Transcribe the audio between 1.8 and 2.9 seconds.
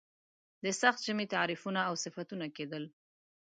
او صفتونه کېدل.